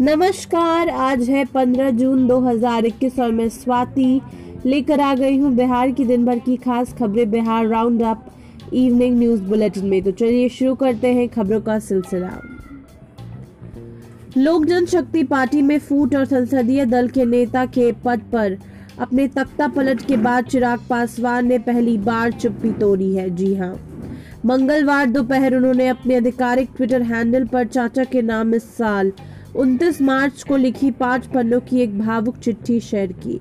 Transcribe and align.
नमस्कार, 0.00 0.88
आज 0.88 1.28
है 1.30 1.44
15 1.44 1.90
जून 1.90 2.26
2021 2.26 3.18
और 3.20 3.30
मैं 3.32 3.48
स्वाति 3.48 4.20
लेकर 4.66 5.00
आ 5.00 5.14
गई 5.14 5.38
हूँ 5.38 5.50
बिहार 5.52 5.90
की 5.90 6.04
दिन 6.04 6.24
भर 6.24 6.38
की 6.38 6.56
खास 6.56 6.92
खबरें 6.98 7.30
Bihar 7.30 7.66
round 7.66 8.02
up 8.02 8.26
evening 8.72 9.18
news 9.18 9.42
bulletin 9.42 9.86
में। 9.86 10.02
तो 10.02 10.10
चलिए 10.10 10.48
शुरू 10.48 10.74
करते 10.74 11.12
हैं 11.14 11.28
खबरों 11.28 11.60
का 11.60 11.78
सिलसिला। 11.78 12.30
लोक 14.36 14.64
जनशक्ति 14.64 15.22
पार्टी 15.24 15.62
में 15.62 15.78
फूट 15.78 16.14
और 16.16 16.24
संसदीय 16.24 16.84
दल 16.86 17.08
के 17.08 17.24
नेता 17.24 17.64
के 17.66 17.90
पद 18.04 18.20
पर 18.32 18.56
अपने 18.98 19.26
तख्ता 19.28 19.68
पलट 19.68 20.06
के 20.06 20.16
बाद 20.16 20.44
चिराग 20.44 20.86
पासवान 20.90 21.46
ने 21.46 21.58
पहली 21.60 21.96
बार 22.00 22.32
चुप्पी 22.32 22.70
तोड़ी 22.70 23.14
है। 23.14 23.28
जी 23.30 23.54
हाँ 23.54 23.74
मंगलवार 24.46 25.06
दोपहर 25.06 25.54
उन्होंने 25.54 25.88
अपने 25.88 26.16
आधिकारिक 26.16 26.70
ट्विटर 26.76 27.02
हैंडल 27.02 27.46
पर 27.46 27.66
चाचा 27.66 28.04
के 28.04 28.22
नाम 28.22 28.54
इस 28.54 28.76
साल 28.76 29.12
29 29.58 30.00
मार्च 30.02 30.42
को 30.42 30.56
लिखी 30.56 30.90
पाँच 30.90 31.26
पन्नों 31.26 31.60
की 31.60 31.80
एक 31.80 31.98
भावुक 31.98 32.36
चिट्ठी 32.36 32.78
शेयर 32.80 33.12
की। 33.12 33.40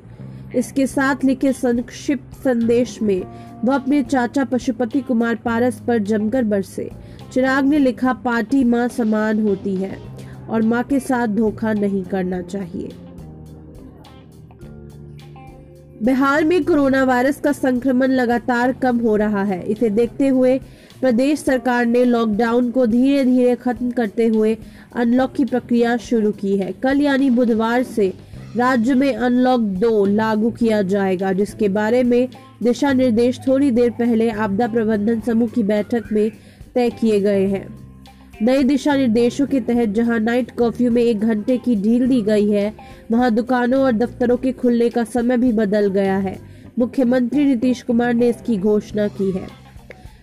इसके 0.55 0.85
साथ 0.87 1.23
लिखे 1.23 1.51
संक्षिप्त 1.53 2.37
संदेश 2.43 3.01
में, 3.01 3.21
वह 3.65 3.75
अपने 3.75 4.01
चाचा 4.03 4.45
पशुपति 4.45 5.01
कुमार 5.01 5.35
पारस 5.35 5.79
पर 5.87 5.97
जमकर 5.99 6.43
बरसे। 6.43 6.89
चिराग 7.33 7.65
ने 7.65 7.79
लिखा, 7.79 8.13
पार्टी 8.13 8.63
माँ 8.63 8.87
समान 8.87 9.47
होती 9.47 9.75
है 9.75 9.97
और 10.49 10.61
माँ 10.61 10.83
के 10.83 10.99
साथ 10.99 11.27
धोखा 11.27 11.73
नहीं 11.73 12.03
करना 12.03 12.41
चाहिए। 12.41 12.89
बिहार 16.03 16.43
में 16.43 16.63
कोरोना 16.63 17.03
वायरस 17.03 17.39
का 17.41 17.51
संक्रमण 17.51 18.07
लगातार 18.07 18.71
कम 18.73 18.97
हो 18.97 19.15
रहा 19.15 19.43
है। 19.43 19.61
इसे 19.63 19.89
देखते 19.89 20.27
हुए 20.27 20.57
प्रदेश 21.01 21.39
सरकार 21.39 21.85
ने 21.85 22.03
लॉकडाउन 22.05 22.69
को 22.71 22.85
धीरे 22.85 23.23
धीरे 23.25 23.55
खत्म 23.55 23.89
करते 23.91 24.27
हुए 24.27 24.55
अनलॉक 24.95 25.33
की 25.33 25.45
प्रक्रिया 25.45 25.95
शुरू 25.99 26.31
की 26.31 26.55
है। 26.57 26.71
कल 26.83 27.01
यानी 27.01 27.29
बुधवार 27.29 27.83
से 27.83 28.13
राज्य 28.57 28.93
में 28.93 29.13
अनलॉक 29.15 29.61
दो 29.61 30.05
लागू 30.05 30.51
किया 30.51 30.81
जाएगा, 30.81 31.33
जिसके 31.33 31.69
बारे 31.69 32.03
में 32.03 32.27
दिशा 32.63 32.93
निर्देश 32.93 33.39
थोड़ी 33.47 33.71
देर 33.71 33.89
पहले 33.89 34.29
आपदा 34.29 34.67
प्रबंधन 34.67 35.19
समूह 35.19 35.49
की 35.49 35.63
बैठक 35.63 36.11
में 36.11 36.31
तय 36.75 36.89
किए 36.89 37.19
गए 37.19 37.45
हैं। 37.47 37.67
नए 38.41 38.63
दिशा 38.63 38.95
निर्देशों 38.95 39.45
के 39.47 39.59
तहत 39.59 39.89
जहाँ 39.89 40.19
नाइट 40.19 40.51
कर्फ्यू 40.51 40.91
में 40.91 41.01
एक 41.01 41.19
घंटे 41.19 41.57
की 41.57 41.75
ढील 41.75 42.07
दी 42.07 42.21
गई 42.21 42.49
है, 42.51 42.73
वहाँ 43.11 43.31
दुकानों 43.31 43.81
और 43.81 43.91
दफ्तरों 43.91 44.37
के 44.37 44.51
खुलने 44.51 44.89
का 44.89 45.03
समय 45.03 45.37
भी 45.37 45.51
बदल 45.51 45.87
गया 45.87 46.17
है। 46.17 46.37
मुख्यमंत्री 46.79 47.45
नीतीश 47.45 47.81
कुमार 47.81 48.13
ने 48.13 48.29
इसकी 48.29 48.57
घोषणा 48.57 49.07
की 49.07 49.31
है। 49.31 49.47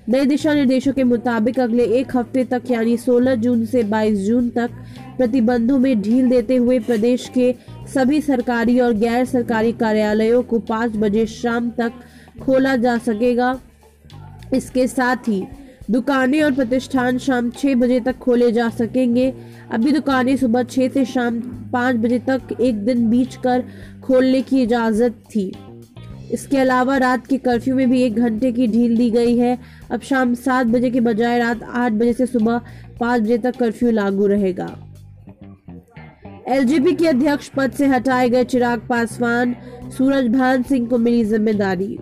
नए 0.09 0.25
दिशा 0.25 0.55
निर्देशों 0.55 0.93
के 0.93 1.05
मुताबिक 1.05 1.59
अगले 1.61 1.85
एक 1.85 2.17
हफ़्ते 2.17 2.45
तक, 2.45 2.63
यानी 2.71 2.97
16 2.97 3.35
जून 3.35 3.67
से 3.67 3.83
22 3.83 4.19
जून 4.19 4.49
तक, 4.49 4.71
प्रतिबंधों 5.17 5.79
में 5.79 6.01
ढील 6.03 6.29
देते 6.29 6.57
हुए 6.57 6.79
प्रदेश 6.79 7.31
के 7.35 7.55
सभी 7.95 8.21
सरकारी 8.21 8.79
और 8.81 8.93
गैर 8.93 9.25
सरकारी 9.25 9.73
कार्यालयों 9.73 10.43
को 10.43 10.59
5 10.59 10.97
बजे 10.97 11.27
शाम 11.27 11.71
तक 11.71 11.93
खोला 12.43 12.77
जा 12.77 12.97
सकेगा। 12.99 13.59
इसके 14.55 14.87
साथ 14.87 15.17
ही 15.17 15.43
दुकानें 15.91 16.43
और 16.43 16.53
प्रतिष्ठान 16.53 17.19
शाम 17.19 17.51
6 17.51 17.75
बजे 17.75 17.99
तक 18.01 18.19
खोले 18.19 18.51
जा 18.53 18.69
सकेंगे। 18.69 19.33
अभी 19.73 19.93
दुकानें 19.93 20.37
सुबह 20.37 20.63
6 20.63 20.89
से 20.89 21.05
शाम 21.05 21.41
5 21.73 21.97
बजे 21.97 22.19
तक 22.19 22.57
एक 22.61 22.85
दिन 22.85 23.09
बीच 23.11 23.37
कर 23.37 23.65
खोलने 24.05 24.41
की 24.43 24.63
इजाज़त 24.63 25.23
थी। 25.35 25.53
इसके 26.33 26.59
अलावा 26.59 26.97
रात 26.97 27.27
के 27.27 27.39
कर्फ्यू 27.39 27.75
में 27.77 27.91
भी 27.91 28.03
एक 28.03 28.15
घंटे 28.15 28.53
की 28.53 28.67
ढील 28.67 28.97
दी 28.97 29.11
गई 29.11 29.37
है। 29.37 29.59
अब 29.91 30.01
शाम 30.01 30.35
सात 30.35 30.67
बजे 30.67 30.91
के 30.91 31.01
बजाय 31.01 31.39
रात 31.39 31.63
आठ 31.63 31.93
बजे 31.93 32.13
से 32.13 32.27
सुबह 32.27 32.61
पाँच 33.01 33.23
बजे 33.23 33.39
तक 33.39 33.57
कर्फ्यू 33.57 33.91
लागू 33.91 34.27
रहेगा। 34.27 34.69
एलजेपी 36.49 36.93
के 36.95 37.07
अध्यक्ष 37.07 37.49
पद 37.49 37.73
से 37.73 37.87
हटाए 37.87 38.29
गए 38.29 38.45
चिराग 38.45 38.81
पासवान 38.89 39.55
सूरज 39.99 40.27
भान 40.29 40.63
सिंह 40.63 40.89
को 40.89 40.99
मिली 40.99 41.25
ज़िम्मेदारी। 41.25 41.99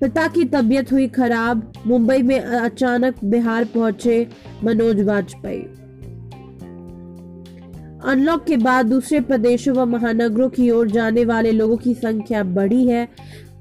पिता 0.00 0.26
की 0.28 0.44
तबीयत 0.44 0.92
हुई 0.92 1.06
खराब। 1.08 1.72
मुंबई 1.86 2.22
में 2.22 2.38
अचानक 2.40 3.14
बिहार 3.24 3.64
पहुँचे 3.64 4.26
मनोज 4.64 5.00
वाजपेयी। 5.00 5.62
अनलॉक 8.04 8.44
के 8.44 8.56
बाद 8.56 8.86
दूसरे 8.86 9.20
प्रदेशों 9.20 9.74
व 9.74 9.84
महानगरों 9.84 10.48
की 10.48 10.70
ओर 10.70 10.90
जाने 10.90 11.24
वाले 11.24 11.52
लोगों 11.52 11.76
की 11.76 11.94
संख्या 11.94 12.42
बढ़ी 12.42 12.86
है। 12.86 13.08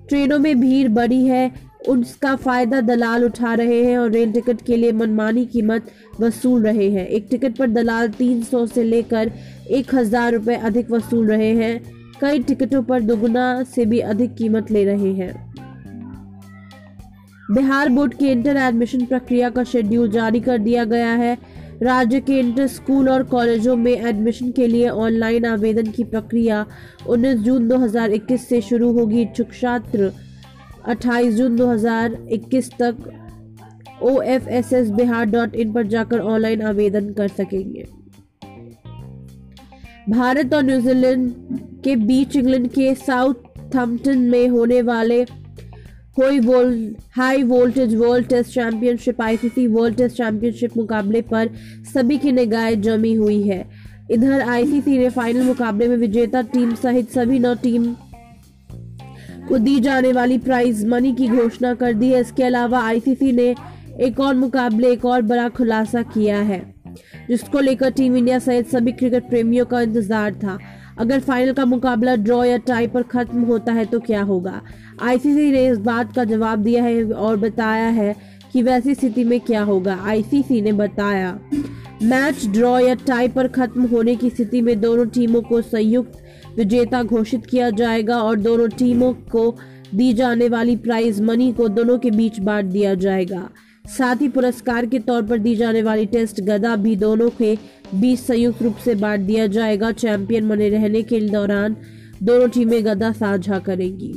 ट्रेनों 0.09 0.40
में 0.40 0.59
भीड़ 0.59 0.88
बढ़ी 0.90 1.25
है। 1.25 1.52
उसका 1.88 2.36
फ़ायदा 2.36 2.81
दलाल 2.81 3.25
उठा 3.25 3.54
रहे 3.54 3.84
हैं 3.84 3.98
और 3.98 4.12
रेल 4.12 4.31
टिकट 4.31 4.62
के 4.62 4.78
लिए 4.78 4.92
मनमानी 4.92 5.46
कीमत 5.46 5.92
वसूल 6.22 6.64
रहे 6.64 6.90
हैं। 6.92 7.08
एक 7.08 7.28
टिकट 7.31 7.58
पर 7.58 7.68
दलाल 7.68 8.09
300 8.09 8.66
से 8.66 8.84
लेकर 8.84 9.31
एक 9.69 9.96
हज़ार 9.96 10.34
रुपए 10.34 10.56
अधिक 10.56 10.92
वसूल 10.92 11.28
रहे 11.28 11.52
हैं। 11.56 11.81
कई 12.22 12.40
टिकटों 12.40 12.84
पर 12.84 13.02
दोगुना 13.02 13.64
से 13.64 13.86
भी 13.86 14.00
अधिक 14.00 14.36
कीमत 14.36 14.72
ले 14.72 14.86
रहे 14.86 15.14
हैं। 15.14 15.47
बिहार 17.52 17.90
बोर्ड 17.90 18.13
की 18.13 18.28
इंटर 18.28 18.58
एडमिशन 18.58 19.06
प्रक्रिया 19.06 19.50
का 19.50 19.63
शेड्यूल 19.63 20.09
जारी 20.12 20.40
कर 20.40 20.58
दिया 20.58 20.84
गया 20.85 21.12
है। 21.12 21.38
राज्य 21.84 22.19
के 22.22 22.40
इंटर 22.40 22.68
स्कूल 22.68 23.09
और 23.09 23.24
कॉलेजों 23.24 23.75
में 23.75 23.91
एडमिशन 23.91 24.52
के 24.52 24.68
लिए 24.68 24.90
ऑनलाइन 24.90 25.46
आवेदन 25.46 25.91
की 25.91 26.03
प्रक्रिया 26.03 26.66
19 27.07 27.38
जून 27.38 27.68
2021 27.68 28.47
से 28.50 28.62
शुरू 28.62 28.91
होगी। 28.91 29.22
इच्छुक 29.22 29.53
छात्र 29.53 30.12
28 30.88 31.34
जून 31.34 31.56
2021 31.56 32.69
तक 32.81 32.97
O 34.02 34.22
F 34.22 34.50
S 34.50 34.74
S 34.74 34.90
Bihar 34.90 35.25
dot 35.25 35.56
in 35.56 35.74
पर 35.74 35.88
जाकर 35.88 36.19
ऑनलाइन 36.19 36.62
आवेदन 36.62 37.09
कर 37.13 37.28
सकेंगे। 37.28 37.86
भारत 40.09 40.53
और 40.53 40.63
न्यूजीलैंड 40.63 41.31
के 41.84 41.96
बीच 41.96 42.36
इंग्लैंड 42.36 42.68
के 42.68 42.94
साउथ 42.96 43.34
थम्पटन 43.75 44.19
में 44.19 44.47
होने 44.47 44.81
वाले 46.19 46.95
high 47.16 47.44
voltage 47.44 47.95
world 47.95 48.28
test 48.28 48.53
championship 48.53 49.22
ICC 49.22 49.66
world 49.67 49.97
test 49.97 50.17
championship 50.17 50.78
मुकाबले 50.78 51.22
पर 51.23 51.50
सभी 51.94 52.17
की 52.17 52.31
निगाहें 52.31 52.81
जमी 52.81 53.13
हुई 53.16 53.41
है। 53.41 53.63
इधर 54.11 54.41
आईसीसी 54.41 54.97
ने 54.97 55.09
फाइनल 55.09 55.44
मुकाबले 55.44 55.88
में 55.88 55.95
विजेता 55.97 56.41
टीम 56.53 56.73
सहित 56.75 57.09
सभी 57.11 57.39
नौ 57.39 57.53
टीम 57.63 57.94
को 59.50 59.57
दी 59.57 59.79
जाने 59.79 60.11
वाली 60.13 60.38
प्राइज 60.39 60.85
मनी 60.85 61.13
की 61.16 61.27
घोषणा 61.27 61.73
कर 61.75 61.94
दी 61.94 62.09
है। 62.09 62.22
इसके 62.22 62.44
अलावा 62.44 62.79
आईसीसी 62.79 63.31
ने 63.31 63.53
एक 64.00 64.19
और 64.19 64.35
मुकाबले, 64.35 64.91
एक 64.91 65.06
और 65.06 65.22
बड़ा 65.23 65.47
खुलासा 65.50 66.01
किया 66.06 66.39
है, 66.39 66.61
जिसको 67.29 67.59
लेकर 67.59 67.91
टीम 67.91 68.16
इंडिया 68.17 68.39
सहित 68.39 68.67
सभी 68.69 68.91
क्रिकेट 68.94 69.29
प्रेमियों 69.29 69.66
का 69.66 69.81
इंतज़ार 69.81 70.33
था। 70.35 70.57
अगर 71.00 71.19
फाइनल 71.19 71.53
का 71.53 71.66
मुकाबला 71.66 72.16
ड्रॉ 72.16 72.44
या 72.44 72.58
टाई 72.58 72.88
पर 72.88 73.03
खत्म 73.03 73.41
होता 73.41 73.74
है 73.74 73.85
तो 73.85 74.00
क्या 74.00 74.22
होगा? 74.22 74.62
आईसीसी 75.02 75.52
ने 75.52 75.68
इस 75.68 75.78
बात 75.80 76.13
का 76.16 76.24
जवाब 76.24 76.59
दिया 76.59 76.84
है 76.84 77.03
और 77.03 77.38
बताया 77.38 77.88
है 77.90 78.16
कि 78.53 78.62
वैसी 78.63 78.96
स्थिति 78.96 79.24
में 79.24 79.40
क्या 79.40 79.63
होगा। 79.63 79.97
आईसीसी 80.03 80.62
ने 80.62 80.72
बताया 80.72 81.40
मैच 82.03 82.46
ड्रॉ 82.47 82.78
या 82.80 82.94
टाई 83.07 83.28
पर 83.28 83.47
खत्म 83.47 83.86
होने 83.86 84.16
की 84.16 84.30
स्थिति 84.30 84.62
में 84.62 84.80
दोनों 84.81 85.06
टीमों 85.06 85.41
को 85.41 85.62
संयुक्त 85.62 86.57
विजेता 86.57 87.03
घोषित 87.03 87.46
किया 87.46 87.69
जाएगा 87.69 88.18
और 88.18 88.40
दोनों 88.40 88.68
टीमों 88.69 89.13
को 89.31 89.56
दी 89.96 90.12
जाने 90.13 90.50
वाली 90.50 90.75
प्राइज 90.78 91.22
मनी 91.22 91.52
को 91.53 91.68
दोनों 91.68 91.97
के 91.97 92.12
बीच 92.12 92.40
बांट 92.40 92.66
दिया 92.66 92.94
जाएगा। 92.96 93.50
साथ 93.88 94.22
ही 94.22 94.28
पुरस्कार 94.30 94.86
के 94.86 95.00
तौर 95.00 95.22
पर 95.24 95.38
दी 95.38 95.56
जाने 95.56 95.81
वाली 95.81 96.06
टेस्ट 96.06 96.42
गदा 96.42 96.75
भी 96.75 96.96
दोनों 96.96 97.30
के 97.30 97.56
बीच 97.96 98.20
संयुक्त 98.20 98.62
रूप 98.62 98.78
से 98.78 98.96
बांट 98.96 99.22
दिया 99.22 99.48
जाएगा। 99.48 99.92
चैंपियन 99.92 100.50
बने 100.50 100.70
रहने 100.70 101.02
के 101.03 101.20
दौरान 101.22 101.75
दोनों 102.24 102.48
टीमें 102.50 102.86
गदा 102.86 103.12
साझा 103.12 103.59
करेंगी। 103.59 104.14